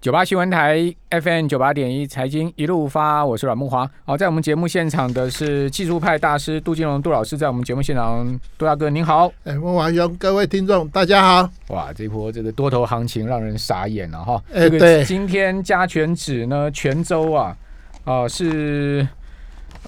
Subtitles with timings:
[0.00, 0.78] 九八新闻台
[1.10, 3.86] FM 九八点一财经一路发，我是阮木华。
[4.06, 8.26] 好，在我们节目现场的是技术派大师杜金龙杜老师，在我们节目现场，
[8.56, 9.30] 杜大哥您好。
[9.44, 11.50] 哎，木华兄，各位听众大家好。
[11.68, 14.42] 哇，这波这个多头行情让人傻眼了哈。
[14.54, 17.54] 哎，对，今天加权指呢，泉州啊，
[18.04, 19.06] 啊是。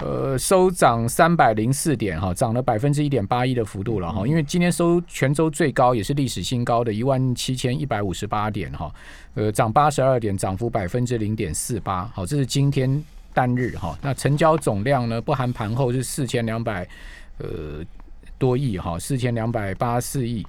[0.01, 4.27] 呃，收涨三百零四点哈，涨了百分之一点八一的幅度了哈。
[4.27, 8.93] 因为今天收全州最高也是历史新高的一万七千一百五十八点哈，
[9.35, 12.07] 呃，涨八十二点，涨幅百分之零点四八。
[12.15, 13.97] 好，这是今天单日哈。
[14.01, 16.89] 那成交总量呢，不含盘后是四千两百
[17.39, 17.47] 呃
[18.39, 20.45] 多亿哈，四千两百八十四亿。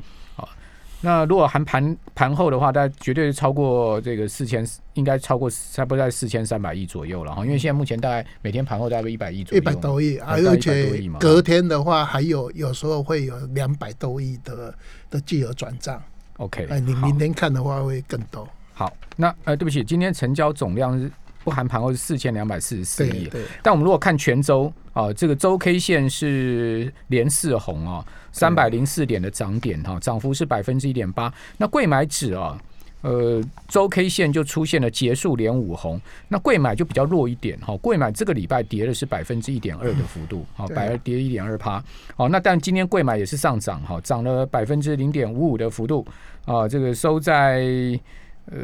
[1.05, 7.45] 那如果含盘盘后的话，大概绝对是超过这个四千，应该超过差不多在四千三百亿左右了哈。
[7.45, 14.73] 因为现在目前大概每天盘后大概一百亿左右，一百多亿，而且隔天的话还有有时候会有两百多亿的
[15.09, 16.01] 的巨额转账。
[16.37, 18.47] OK，哎，你明天看的话会更多。
[18.73, 21.11] 好，那呃，对不起，今天成交总量是
[21.43, 23.29] 不含盘后是四千两百四十四亿。
[23.61, 28.05] 但我们如果看全周啊，这个周 K 线是连四红啊。
[28.35, 31.31] 三百零四点的涨点哈，涨幅是百分之一点八。
[31.55, 32.59] 那贵买指啊，
[33.01, 36.01] 呃，周 K 线就出现了结束连五红。
[36.27, 41.83] 那贵买就比较弱一点哈，贵买这个礼拜跌的是百分之一点二的幅度，好，百二跌一点二趴。
[42.15, 46.03] 好，那但今天贵买也是上涨哈，涨了百分之零点五五的幅度
[46.45, 47.61] 啊，这个收在
[48.45, 48.57] 呃，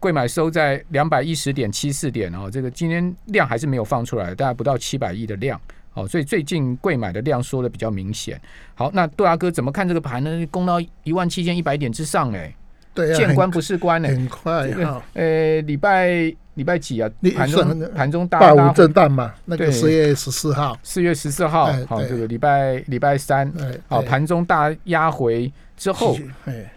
[0.00, 5.60] 贵买收在两百一十点七四点哦，这个今天量还是没有放出来，大概不到七百亿的量。
[5.94, 8.40] 哦，所以最近贵买的量缩的比较明显。
[8.76, 10.46] 好，那杜阿哥怎么看这个盘呢？
[10.48, 12.54] 攻到一万七千一百点之上哎，
[12.94, 15.02] 对，见关不是关哎，很快哈。
[15.14, 17.10] 呃，礼拜礼拜几啊？
[17.34, 23.52] 盘中盘中大五震荡嘛，那个四月十四号，四月十四号，好，这个礼拜礼拜三，
[23.88, 25.52] 好，盘中大压回。
[25.78, 26.18] 之后，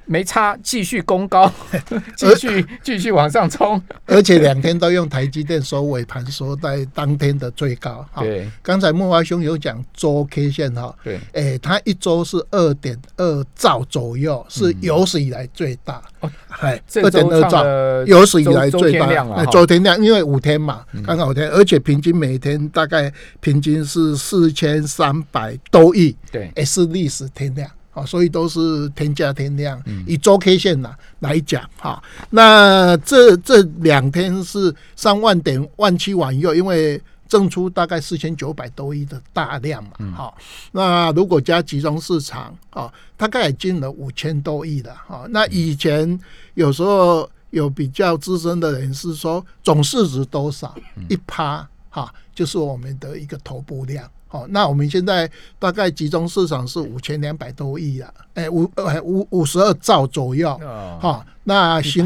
[0.06, 1.52] 没差，继续攻高，
[2.16, 8.06] 继续继续往上冲，而且两天都用台积电收尾盘收在当天的最高。
[8.18, 16.02] 对，刚才木华兄有讲周 K 线哈，对，哎，它一周是二点二兆左右，是有史以来最大。
[16.20, 17.66] 哦，哎，二点二兆，
[18.06, 19.08] 有史以来最大。
[19.34, 27.68] 哎，昨天量，因为五天嘛，刚好天，而且平均每天大概平均是四千三百多亿，对，也是历史天量。
[27.92, 29.82] 啊，所以都是天价天量。
[30.08, 40.34] 以周 K 线呐来讲，哈，那这这两天是三万点万七万右，因为挣出大概四千九百多亿的大量嘛，哈。
[40.72, 45.26] 那如果加集中市场，啊，大概也进了五千多亿了，哈。
[45.30, 46.20] 那以前
[46.54, 50.76] 有时候有比较资深的人是说，总市值多少
[51.10, 54.10] 一趴，哈，就是我们的一个头部量。
[54.32, 60.58] 好，那我们现在大概集中市场是五千两百多亿啊，哎，五呃五五十二兆左右，
[61.02, 62.02] 哈，那新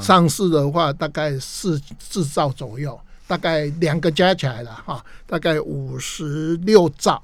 [0.00, 7.20] 上市的话大概四四兆左右，大概两个加起来了哈，大概五十六兆，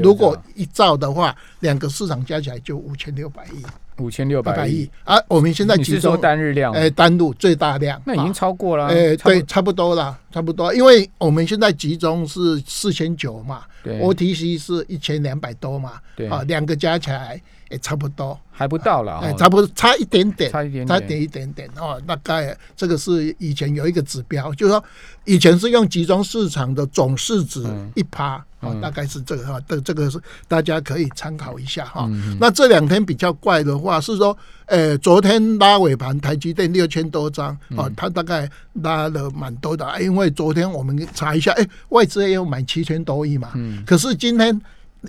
[0.00, 3.60] 如果一兆的话，两个市场加起来就五千六百亿。
[4.00, 4.88] 五千六百亿。
[5.04, 5.16] 啊！
[5.28, 17.40] 我们现在集中单日量，哎，单路最大量，那已经超过了，哎，对，差不多了，差不多，因为我们现在集中是四千九嘛，，OTC 是一千两百多嘛，对，啊，两个加起来
[17.70, 24.82] 也差不多，还不到了，哎，差不多差一点点，差一点，差点一点点哦，大概这个是以前有一个指标，就是说
[25.24, 28.44] 以前是用集中市场的总市值一趴。
[28.60, 32.08] 啊，大概是这个哈，这这个是大家可以参考一下哈。
[32.38, 38.48] 那这两天比较怪的话是说，呃，昨天拉尾盘，台积电六千多张，啊，它大概
[38.82, 43.52] 拉了蛮多的，因为昨天我们查一下，哎，外资也有买七千多亿嘛，
[43.86, 44.60] 可是今天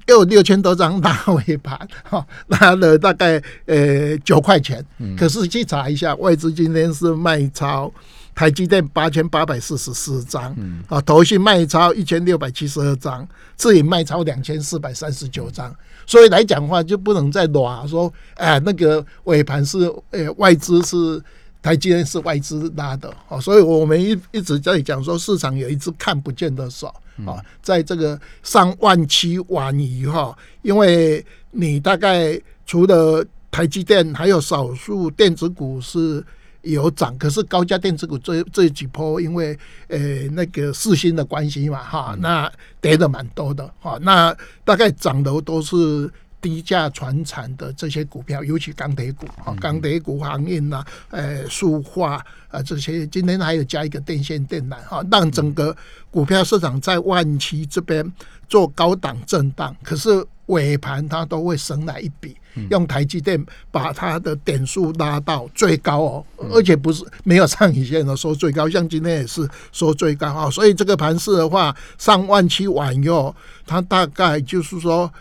[0.08, 4.84] 又六千多张拉尾盘，哈，拉了大概呃九块钱，
[5.18, 7.92] 可是去查一下，外资今天是卖超。
[8.34, 10.56] 台积电八千八百四十四张，
[10.88, 15.74] 啊，投信卖超一千六百七十二张，自营卖超两千四百三十九张，
[16.08, 19.80] 所以来讲话就不能再乱说，哎，那个尾盘是
[20.12, 21.22] 呃外资是
[21.62, 26.88] 台积电是外资拉的，哦，所以我们一一直在讲说市场有一只看不见的手
[27.26, 36.26] 啊，在这个上万七万以后，因为你大概除了台积电，还有少数电子股是。
[36.62, 39.98] 有涨，可是高价电子股这这几波，因为呃
[40.32, 55.76] 那个四新的关系嘛，哈，那跌的蛮多的，哈，那大概涨的都是低价传产的这些股票，尤其钢铁股，哈，钢铁股、航运呐，呃，塑化啊这些，今天还有加一个电线电缆，哈，让整个
[56.10, 58.12] 股票市场在万期这边
[58.48, 62.36] 做高档震荡，可是尾盘它都会省来一笔。
[62.70, 75.12] 用台积电把它的点数拉到最高哦，而且不是没有上影线的说最高，像今天也是说最高啊，所以这个盘势的话，上万七完以后，它大概就是说。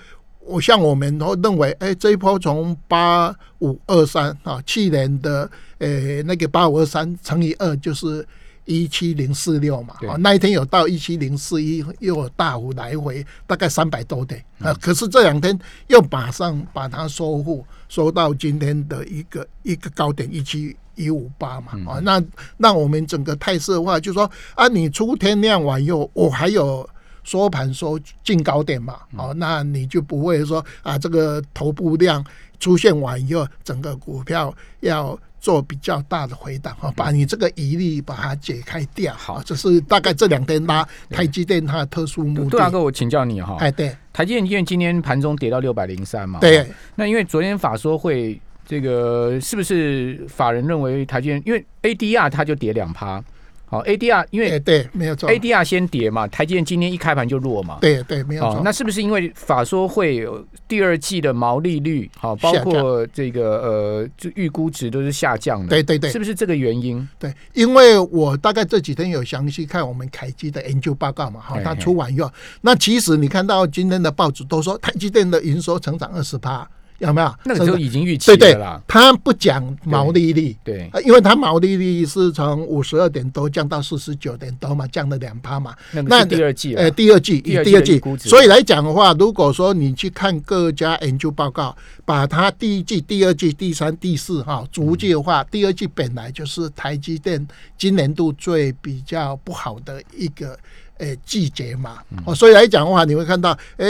[0.43, 5.49] 我像我们都认为，哎，这一波从八五二三啊，去年的
[5.79, 8.27] 呃那个八五二三乘以二就是
[8.75, 14.73] 一七零四六嘛，啊，那一天有到一七零四一，又有大幅来回，大概三百多点啊。
[14.75, 15.59] 可是这两天
[15.89, 22.23] 又马上把它收复，收到今天的一个一个高点一七一五八嘛，啊，那
[22.57, 26.89] 那我们整个态势的话，就说啊，你出天量完以后，我还有。
[27.23, 32.25] 收盘收进高点嘛，哦，那你就不会说啊，这个头部量
[32.59, 39.13] 出现完以后，整个股票要做比较大的回档哈，把你这个疑虑把它解开掉。
[39.15, 42.51] 好，这是大概这两天拉台积电它的特殊目的。
[42.51, 53.23] 杜大哥，我请教你哈，哎，对，台积电因为今天盘中跌到六百零三嘛，对，那因为昨天法说会这个是不是法人认为台积电因为 ADR 它就跌两趴？
[53.71, 58.61] 好，ADR 因为对没有错，ADR 先跌嘛，台积电今天一开盘就弱嘛，对对没有错。
[58.65, 65.69] 那是不是因为法说会有第二季的毛利率，好，包括这个呃，就预估值都是下降的？
[65.69, 67.09] 对对对，是不是这个原因？
[67.17, 72.29] 对，因为我大概这几天有详细看我们凯基的研究报告嘛，哈，它出完以后，
[72.63, 76.69] 那其实你看到今天的报纸都说台积电的营收成长二十八。
[77.01, 77.35] 有没有？
[77.45, 78.83] 那个时候已经预期了啦。
[78.87, 85.75] 他不讲毛利率，对，因为他毛利率是从五十二点多降到四十九点多嘛，降了两趴嘛。
[85.93, 88.01] 那第二季，呃，第二季，第二季。
[88.19, 91.75] 所以来讲的话，如果说你去看各家研究报告，
[92.05, 97.49] 把它第一季、第二季、第三、第四哈逐季的话，第二季本来就是台积电
[97.79, 100.59] 今年度最比较不好的一个
[100.99, 101.97] 呃季节嘛。
[102.27, 103.87] 哦，所以来讲的话，你会看到，哎，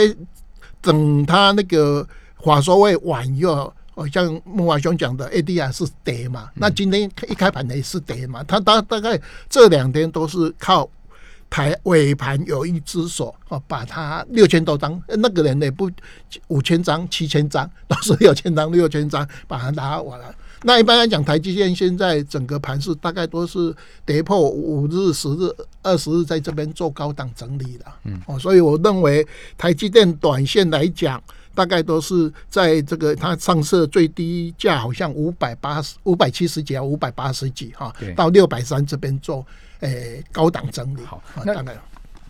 [0.81, 2.07] 等它那个。
[2.41, 10.89] 话说会晚又，哦，像木华兄讲的，ADR 是跌嘛，那今天一开盘也是跌嘛，它大大概这两天都是靠
[11.49, 15.91] 台尾盘有一只手哦，把它六千多张，那个人也不
[16.47, 20.33] 五千张、七千张，都是六千张、六千张 把它拿完了。
[20.63, 25.49] 那一般来讲，台积电现在整个盘势大概都是跌破五日、十日、
[25.83, 29.27] 二十日在这边做高档整理的，嗯，哦，所以我认为
[29.57, 31.21] 台积电短线来讲。
[31.53, 39.45] 大概都是在这个它上市最低价，好像五百八十五百七十几啊，五百八十几哈，到六百三这边做
[39.81, 41.03] 诶高档整理。
[41.05, 41.77] 好，那大概。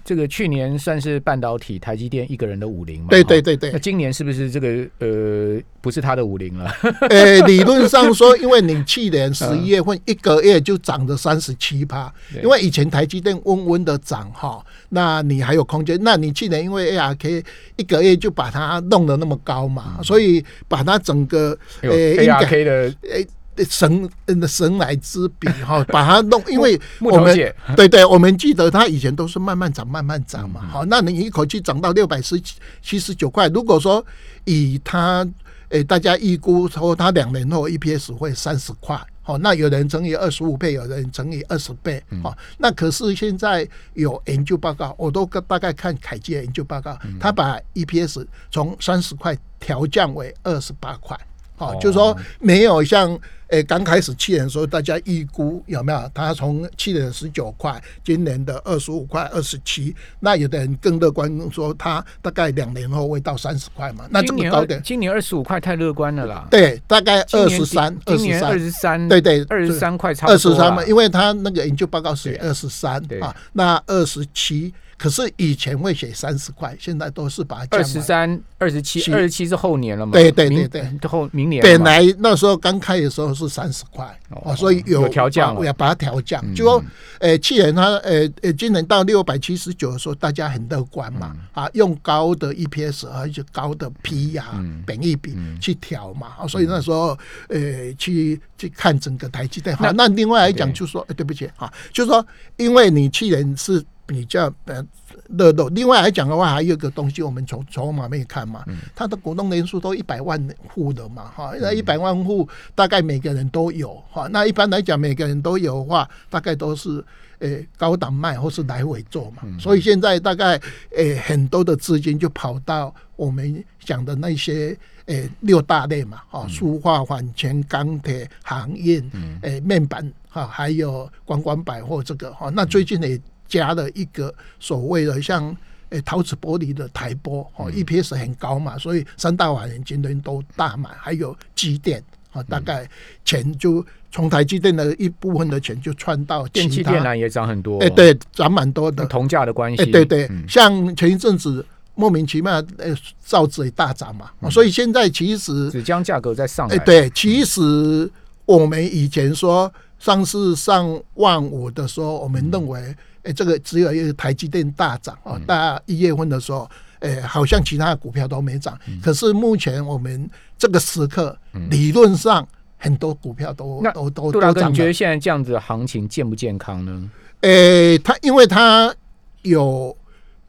[0.03, 3.07] 这个去年算是半导体台积电一个人的五零嘛？
[3.09, 3.71] 对对对对。
[3.71, 4.67] 那今年是不是这个
[4.99, 6.71] 呃不是他的五零了？
[7.09, 15.99] 呃，理论上说，因为你去年十一月份一个月就涨了三十七趴，因为以前台积电温温的涨哈，那你还有空间。
[16.01, 17.43] 那你去年因为 ARK
[17.75, 23.27] 一个月就把它弄得那么高嘛，所以把它整个呃 ARK 的诶。
[23.65, 27.35] 神的神来之笔哈， 把它弄，因为我们
[27.75, 30.61] 对对，我们记得它以前都是慢慢涨，慢慢涨嘛。
[30.61, 32.41] 好，那你一口气涨到六百十
[32.81, 34.05] 七十九块，如果说
[34.45, 35.27] 以它
[35.69, 51.17] 诶，大家预估说它两年后 EPS 会三十块，好，那有人乘以二十五倍，有人乘以二十倍，好，那可是现在有研究报告，我都大概看凯基的研究报告，他把 EPS 从三十块调降为二十八块。
[51.61, 53.17] 哦，就是说没有像
[53.49, 56.11] 诶刚开始去年的时候，大家预估有没有？
[56.13, 64.05] 它从去年十九块，今年的二十五块、二十七，那有的人更乐观说，它大概两年后会到三十块嘛？
[64.09, 66.47] 那这么高点，今年二十五块太乐观了啦。
[66.49, 74.73] 对，大概二十三，二十三，二十三，对对，二十三块差二十三嘛，因为它那个研究报告是二十三啊，那二十七。
[75.01, 80.11] 可是以前会写三十块，现在都是把二十三、二十七、二十七是后年了嘛？
[80.11, 81.63] 对对对对，后明年。
[81.63, 86.39] 本来那时候刚开的时候是三十块哦，所以有调降，要把它调降。
[86.53, 86.83] 就说，
[87.17, 97.17] 呃，去年它呃呃，今年到六百七十九的时候，大家很乐观嘛，啊，用高的 EPS 而且高的 P 啊、本益比去调嘛，所以那时候
[97.47, 99.75] 呃去去看整个台积电。
[99.75, 102.23] 好，那另外来讲，就说对不起啊，就说
[102.57, 103.83] 因为你去年是。
[104.11, 104.85] 比较呃
[105.29, 105.69] 热络。
[105.69, 110.37] 另外来讲的话，还有一个东西，我们从筹码面看嘛，它的股东人数都一百万
[110.67, 114.27] 户的嘛，哈，那一百万户大概每个人都有哈。
[114.29, 117.01] 那一般来讲，每个人都有的话，大概都是
[117.39, 119.43] 诶高档卖或是来回做嘛。
[119.57, 120.59] 所以现在大概
[120.93, 129.01] 诶很多的资金就跑到我们讲的那些诶六大类嘛，哈，塑化、环全、钢铁、行业，
[129.43, 132.51] 诶面板哈，还有观光百货这个哈。
[132.53, 133.17] 那最近也。
[133.51, 135.53] 加了一个所谓的像
[135.89, 142.89] 诶陶瓷玻璃的台玻哦嗯，EPS 很高嘛，所以三大法人今天都大买，还有机电啊，大概
[143.25, 149.05] 钱就从台积电的一部分的钱就串到电器电缆也涨很多，哎，，对，涨蛮多的。
[149.05, 154.49] 同价的关系，哎，对对嗯，像前一阵子莫名其妙，呃，造纸也大涨嘛，嗯。
[154.49, 158.09] 所以现在其实，纸浆价格在上来，哎，对，其实
[158.45, 166.69] 我们以前说上市上万五的时候，我们认为，哎，这个只有一个台积电大涨哦，嗯大一月份的时候。
[167.01, 171.35] 哎，好像其他的股票都没涨，嗯可是目前我们这个时刻，
[171.71, 172.47] 理论上
[172.77, 174.69] 很多股票都都都杜大哥，都涨了。
[174.69, 177.09] 你觉得现在这样子的行情健不健康呢？
[177.39, 178.93] 诶，它因为它
[179.41, 179.97] 有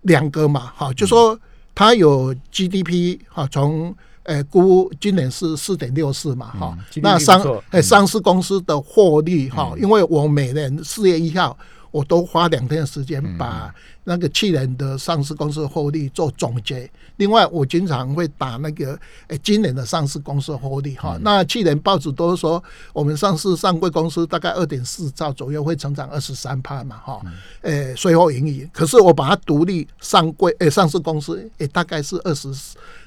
[0.02, 1.40] 两个嘛，哈，就说
[1.74, 11.56] 它有 GDP 哈，从呃估今年是四点六四嘛，哈、嗯那上不错诶嗯上市公司的获利哈，因为我每年四月一号。
[11.92, 13.72] 我都花两天的时间把
[14.02, 16.90] 那个去年的上市公司的获利做总结。
[17.16, 21.16] 另外，我经常会打那个诶今年的上市公司的获利哈。
[21.22, 22.60] 那去年报纸都说
[22.92, 27.22] 我们上市上柜公司大概二点四兆左右会成长二十三趴嘛哈。
[27.60, 32.52] 诶，税后盈余，可是我把它独立上柜诶上市公司也大概是二十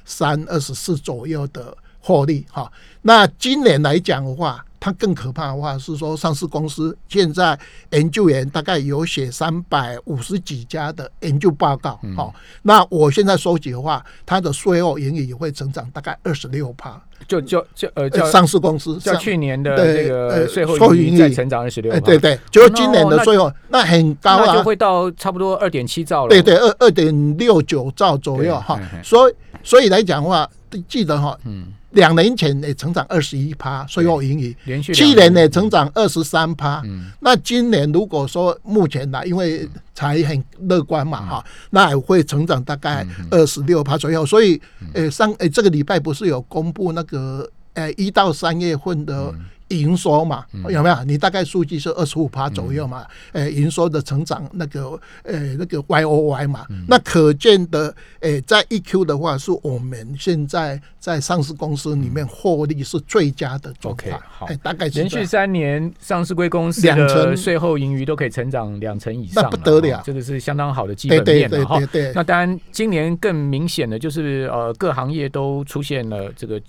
[0.04, 2.72] 三、二十四左右的获利哈。
[3.02, 7.58] 那今年来讲的话，它更可怕的话是说，上市公司现在
[7.90, 17.00] 研究员大概有写三百五十几家的研究报告，好、那我现在收集的话，它的税后盈余也会成长大概二十六趴。
[17.26, 26.28] 就就就呃叫上市公司叫去年的对这个呃税后盈余盈余再成长二十六哎，，对对，就是今年的税后那很高啊，就会到差不多二点七兆了。
[26.28, 28.78] 对对，二二点六九兆左右哈。
[29.02, 30.46] 所以所以来讲的话，
[30.86, 37.06] 记得哈，嗯，两年前也成长二十一趴税后盈余，连续去年也成长二十三趴，嗯。
[37.20, 41.28] 那今年如果说目前呢，因为才很乐观嘛嗯。
[41.28, 44.86] 哈，那也会成长大概二十六趴左右，所以嗯。
[44.94, 49.30] 呃上呃这个礼拜不是有公布那个呃一到三月份的。
[49.32, 50.96] 嗯营收嘛，有没有？
[51.02, 53.04] 你大概数据是二十五趴左右嘛？
[53.32, 64.22] 呃，营收的成长那个呃那个 Y O Y 嘛，嗯那可见的呃在 E Q 的话，是我们现在在上市公司里面获利是最佳的做 OK，法。
[64.28, 72.02] 好哎，大概是连续三年上市贵公司两的成税后盈余都可以成长两成以上那不得了哈这个是相当好的基本面了哈对对。
[72.04, 76.62] 对，那当然，今年更明显的就是呃，各行业都出现了这个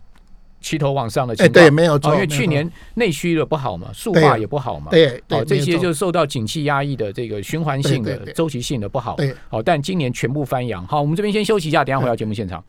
[0.68, 1.54] 齐头往上的情哎，况。
[1.54, 9.16] 对，没有错，哦，因为去年内需的不好嘛，塑化也不好嘛，对对哦，这些就受到景气压抑的这个循环性的周期性的不好。
[9.16, 10.86] 对好，但今年全部翻扬。
[10.86, 12.62] 好，我们这边先休息一下，等一下回到节目现场。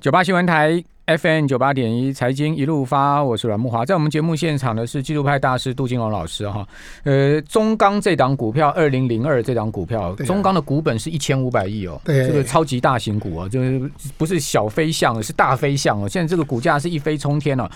[0.00, 3.84] 九八新闻台 FM 九八点一财经一路发，我是阮木华。
[3.84, 6.66] 在我们节目现场的是纪录派大师杜金龙老师哈。
[7.02, 16.08] 呃，中钢这档股票，二零零二这档股票，啊中钢的股本是一千五百亿哦，对这个超级大型股哦，就是不是小飞象，是大飞象哦。
[16.08, 17.70] 现在这个股价是一飞冲天了、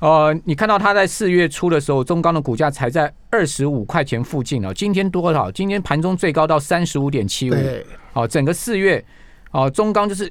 [0.00, 5.52] 呃，你看到它在四月初的时候，中钢的股价才在二十五块钱附近哦，今天多少？
[5.52, 7.54] 今天盘中最高到三十五点七五。
[7.54, 9.02] 对哦，整个四月
[9.52, 10.30] 哦，中钢就是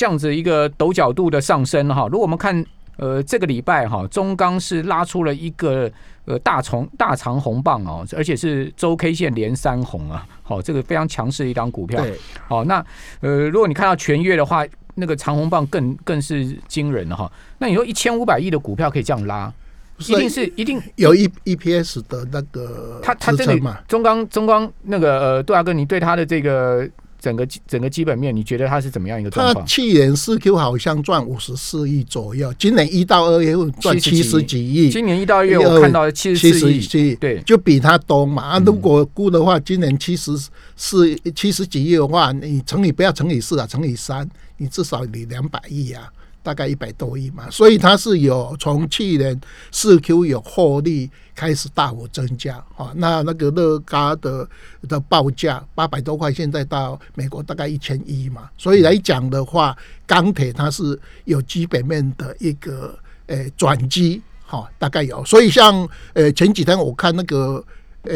[0.00, 2.08] 这样子一个陡角度的上升哈。
[2.10, 2.64] 如果我们看
[2.96, 5.92] 呃这个礼拜哈，中钢是拉出了一个
[6.24, 12.02] 呃大长大长红棒哦，而且是周 K 线连三红啊，好、这个非常强势的一档股票。
[12.02, 12.16] 对
[12.48, 12.82] 好、那
[13.20, 14.64] 呃如果你看到全月的话，
[14.94, 17.30] 那个长红棒更更是惊人了哈。
[17.58, 19.52] 那你说一千五百亿的股票可以这样拉，
[19.98, 20.80] 一定是一定。
[20.96, 23.78] 有 E E P S 的那个它它真的支撑嘛？
[23.86, 26.88] 中钢中钢那个呃杜大哥，你对他的这个
[27.20, 29.62] 整个基整个基本面，你觉得它是怎么样一个状它？
[29.64, 38.42] 去年四 Q 好像赚五十四亿左右，今年一到二月份赚七十几亿，今年一到二月我看到七七十十四亿，对就比它多嘛。
[38.42, 40.32] 啊，嗯如果估的话，今年七十
[40.76, 46.10] 四七十几亿的话，你乘以不要乘以四啊，乘以三，你至少你两百亿啊。
[46.42, 49.38] 大概一百多亿嘛，所以它是有从去年
[49.70, 52.92] 四 Q 有获利开始大幅增加啊。
[52.96, 54.48] 那那个乐嘎的
[54.88, 65.24] 的报价八百多块，现在到美国大概一千一嘛，所以来讲的话，钢铁它是有基本面的一个呃转机，哈、大概有。
[65.24, 67.64] 所以像呃前几天我看那个
[68.04, 68.12] 呃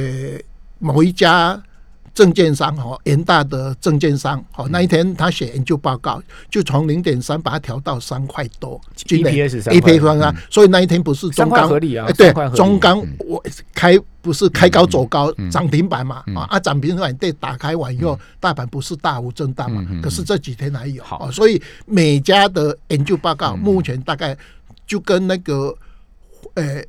[0.78, 1.62] 某一家。
[2.14, 4.44] 证券商哈，元大的证券商嗯。
[4.52, 9.34] 好，那一天他写研究报告，就从零点三把它调到三块多，今年。
[9.48, 13.44] EPS 3 A 块 P 方啊，所以那一天不是中钢合理啊哎对中钢嗯我
[13.74, 16.36] 开不是开高走高嗯涨停板嘛嗯。
[16.36, 21.16] 啊啊涨停板被打开完以后，大盘不是大幅震荡嘛可是这几天还有好。
[21.18, 23.58] 啊，所以每家的研究报告嗯。
[23.58, 24.36] 目前大概
[24.86, 25.74] 就跟那个
[26.54, 26.80] 呃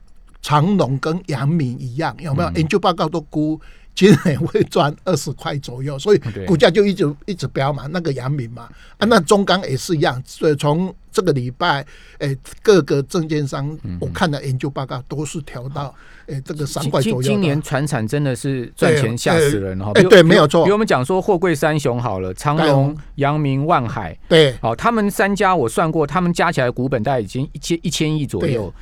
[0.42, 2.50] 长隆跟阳明一样，有没有？
[2.50, 2.56] 嗯。
[2.58, 3.60] 研究报告都估？
[3.96, 7.88] 今年会赚二十块左右，所以股价就一直一直飙嘛。
[7.88, 11.86] 那个阳明嘛，啊，那中钢也是一样，所以从这个礼拜，
[12.20, 17.22] 诶、各个证券商嗯我看的研究报告都是调到诶、这个三块左右。
[17.22, 19.92] 今今年船产真的是赚钱吓死人哈！
[19.96, 28.74] 哎对没有错比如我们讲说货柜三雄好了，长隆、阳明、万海，对好，他们三家我算过，他们加起来股本大概已经一千一千亿左右。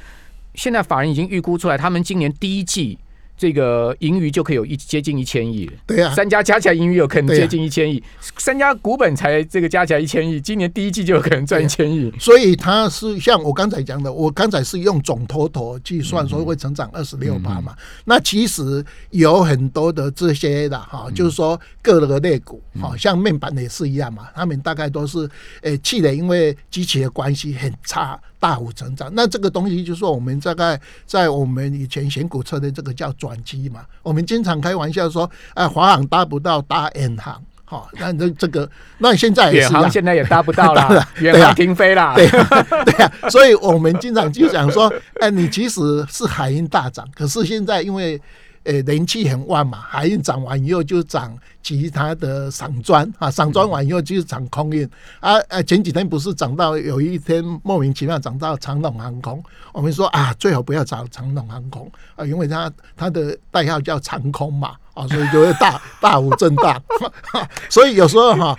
[0.56, 2.98] 现在法人已经预估出来，他们今年第一季
[3.38, 5.74] 这个盈余就可以有一接近一千亿了。
[5.86, 8.02] 对啊，三家加起来盈余有可能接近一千亿，
[8.38, 12.12] 三家股本才这个加起来一千亿，今年第一季就有可能赚一千亿。
[12.20, 17.76] 所以它是像我刚才讲的，我刚才是用总头头计算，说会成长二十六趴嘛。
[18.06, 25.30] 那其实有很多的这些的哈，就是说各个类股，好，像面板也是一样嘛，他们大概都是
[25.62, 28.20] 诶，去年因为机器的关系很差。
[28.40, 33.82] 大幅成长，那这个东西就是说，我们大概在我们以前选股策略，这个叫转机嘛。
[34.02, 42.14] 我们经常开玩笑说，哎，华航搭不到搭 N 航，好，那这这个，那现在也远是现在也搭不到当然啦，远 对啊航停飞啦。
[42.16, 48.22] 对啊，对啊，所以我们经常就讲说，哎，你即使是海运大涨，可是现在因为
[48.64, 54.90] 呃人气很旺嘛，海运涨完以后就涨其他的散装啊，散装完以后就是涨空运
[55.20, 55.36] 啊。
[55.50, 59.44] 呃，前几天不是涨到有一天莫名其妙涨到长龙航空，
[59.74, 66.82] 我们说啊，最好不要找长龙航空啊，因为它它的代号叫长空嘛啊，所以就会大大幅震荡。
[67.70, 68.58] 所以有时候哈、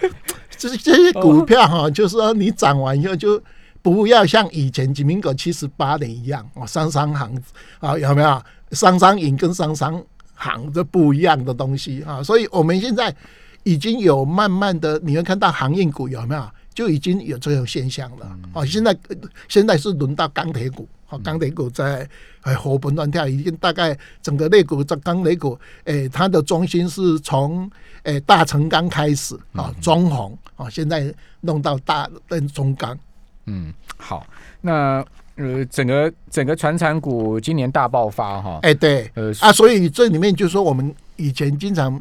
[0.56, 3.42] 这这些股票哈、就是说你涨完以后就
[3.80, 7.42] 不要像以前几民国七十八年一样哦，三商行
[7.80, 8.42] 啊有没有？
[8.75, 10.02] 商商银跟商商
[10.35, 13.14] 行这不一样的东西啊，所以我们现在
[13.62, 16.50] 已经有慢慢的，你会看到航运股有没有？
[16.75, 18.37] 就已经有这种现象了。
[18.52, 19.16] 哦，现在呃
[19.49, 22.09] 现在是轮到钢铁股，哦，钢铁股在
[22.40, 27.71] 哎活蹦乱跳，已经大概整个类股这钢铁股，哎、它的中心是从
[28.02, 32.99] 哎、大成钢开始啊，中红啊，现在弄到大跟中钢。
[33.47, 34.26] 嗯，好，
[34.61, 35.04] 那
[35.37, 38.61] 呃，整个整个船产股今年大爆发哈。
[38.62, 42.00] 哎、对，呃，啊，所以这里面就说我们以前经常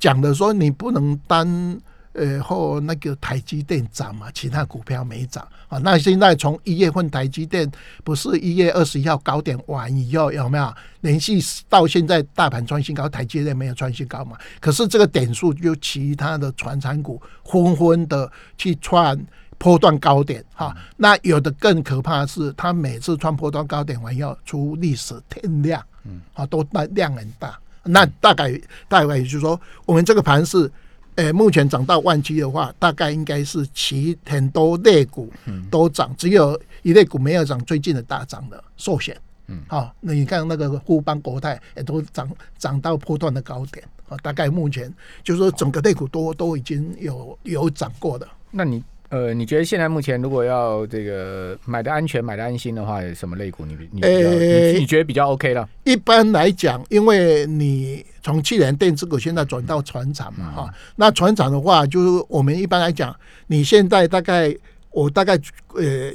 [0.00, 1.80] 讲的说，你不能单
[2.14, 5.78] 呃或那个台积电涨嘛，其他股票没涨啊。
[5.78, 7.70] 那现在从一月份台积电
[8.02, 14.36] 不是一月二十一号高点完以后有没有连续到现在大盘创新高，台积电没有创新高嘛？
[14.58, 19.16] 可是这个点数就其他的船产股纷纷的去创。
[19.62, 27.56] 波段高点哈，那有的更可怕的是，它每次穿波段高点完要出历史天量，嗯，啊，都那量很大。
[27.84, 30.68] 那大概大概也就是说，我们这个盘是，
[31.14, 35.32] 呃，目前涨到万七的话，大概应该是其很多类股
[35.70, 48.26] 都涨，只有一类股没有涨，最近的大涨的寿险，嗯，好，那你看那个富邦国泰也都涨涨到波段的高点，啊，大概目前就是说整个类股都都已经有有涨过的。
[48.50, 55.68] 那你呃，你觉得现在目前如果要这个买的安全、买的安心的话，什么类股你你比较、呃你你觉得比较 OK 了？
[55.84, 63.14] 一般来讲，因为你从去年电子股现在转到船厂嘛，哈、那船厂的话，就是我们一般来讲，
[63.48, 64.56] 你现在大概
[64.90, 65.38] 我大概
[65.74, 66.10] 呃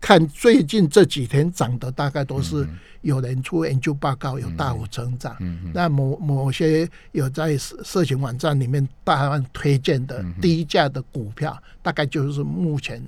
[0.00, 2.66] 看最近这几天涨的，大概都是
[3.02, 5.36] 有人出研究报告有大幅成长，
[5.74, 13.02] 那某某些有在社社群网站里面大量推荐的低价的股票，大概就是目前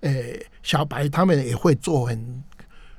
[0.00, 0.12] 呃
[0.62, 2.42] 小白他们也会做很。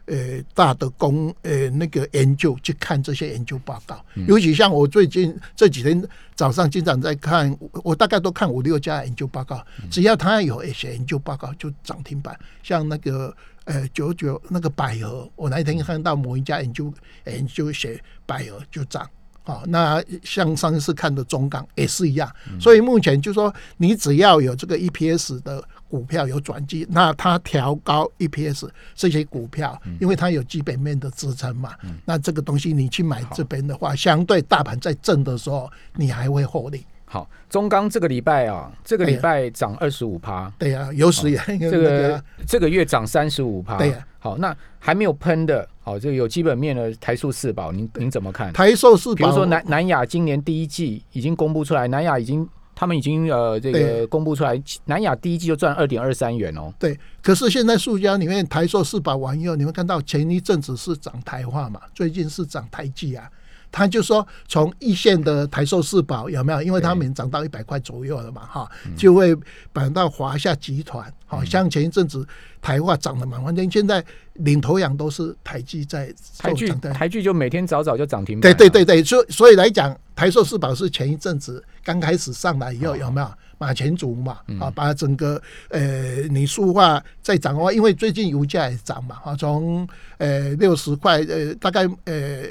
[0.07, 16.93] 呃大的公呃那个研究去看这些研究报告，尤其像我最近这几天早上经常在看，我我大概都看五六家研究报告，只要他有一些研究报告就涨停板，像那个呃九九那个百合，我那一天看到某一家研究
[17.25, 19.07] 研究写百合就涨。
[19.47, 22.29] 好，那像上次看的中港也是一样，
[22.59, 36.85] 所以目前就说你只要有这个 EPS 的股票有转机，那它调高 EPS 这些股票，因为它有基本面的支撑嘛，那这个东西你去买这边的话，相对大盘在正的时候，你还会获利。
[37.05, 43.77] 好，中钢这个礼拜啊，这个礼拜涨二十五趴，对呀、有史以来这那个这个月涨三十五趴。
[43.77, 48.51] 对呀好，那还没有喷的，好，这个有基本面的台塑四宝，您您怎么看？
[48.51, 52.45] 台塑四宝，比如说南南亚今年第一季已经公布出来，南亚已经
[52.75, 56.73] 他们已经呃这个公布出来，南亚第一季就赚二点二三元哦。
[56.77, 63.31] 对，可是现在塑胶里面台塑四宝完以后，你会看到前一阵子是涨台化嘛，最近是涨台积啊。
[63.71, 66.61] 他就说从一线的台塑四宝有没有？
[66.61, 69.35] 因为他们涨到一百块左右了嘛，哈，就会
[69.71, 71.13] 摆到华夏集团。
[71.29, 72.25] 好像前一阵子
[72.61, 74.01] 台化涨得蛮欢天，现在
[74.35, 76.69] 领头羊都是台积在台剧。
[76.93, 84.37] 台剧就每天早早就涨停板、对对，对对，所以所以来讲，台塑四宝是前一阵子刚开始上来以后有没有马前卒嘛？
[84.57, 89.85] 啊，把整个呃你塑化再涨的话，因为最近油价也涨嘛，啊，从
[90.19, 92.45] 呃六十块呃大概呃。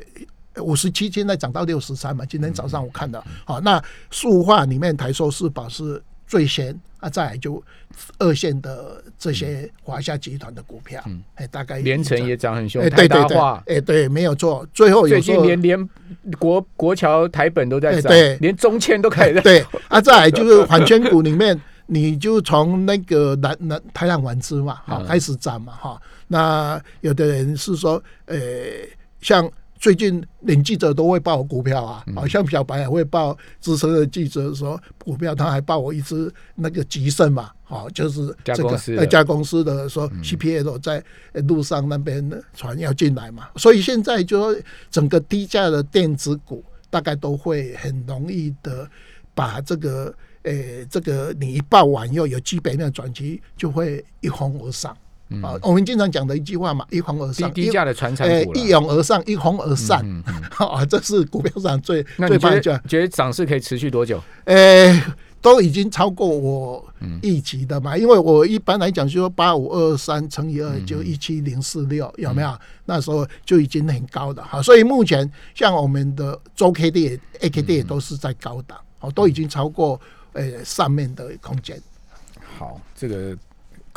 [0.62, 2.24] 五十七，现在涨到六十三嘛。
[2.24, 7.62] 今天早上我看到，好，那塑化里面台塑是保是最先啊，再来就
[8.18, 11.02] 二线的这些华夏集团的股票，
[11.34, 14.66] 哎，大概连城也涨很凶，哎，对对对，哎，对，没有错。
[14.72, 15.90] 最后最近连连
[16.38, 19.40] 国国桥台本都在涨，对，连中签都开始。
[19.42, 26.00] 对啊，再来就是环圈股里面，你就从那个南南太阳丸资嘛，好开始涨嘛，哈。
[26.28, 28.38] 那有的人是说，呃，
[29.20, 29.48] 像。
[29.78, 41.02] 最近连记者都会报股票啊，好像小白也会报资深的记者说股票，他还报我一只那个吉盛嘛，好就是这个那家公司的说 CPL 在
[41.42, 48.88] 路上那边船要进来嘛，所以现在就说整个低价的电子股大概都会很容易的
[49.34, 54.96] 把这个诶这个你一报完以后有基本面转机就会一哄而上。
[55.42, 60.00] 啊，我们经常讲的一句话嘛，一哄而上，低价的传产股，一涌而上，一哄而散，
[60.56, 62.60] 啊，这是股票上最最棒的。
[62.60, 64.22] 觉得涨势可以持续多久？
[64.44, 65.02] 呃，
[65.42, 66.84] 都已经超过我
[67.22, 72.56] 预期的嘛，因为我一般来讲就说八五二三乘以二就一七零四六，有没有？
[72.84, 80.00] 那时候就已经很高的哈，所以目前像我们的周 K D、A K D 都是在高档，哦，都已经超过
[80.34, 81.82] 呃上面的空间。
[82.56, 83.36] 好，这个。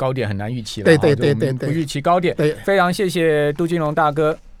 [0.00, 2.34] 高点很难预期了，对对对对不预期高点。
[2.34, 4.38] 对，非常谢谢杜金龙大哥。